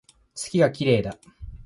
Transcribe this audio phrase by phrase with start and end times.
[0.33, 1.19] 月が綺麗だ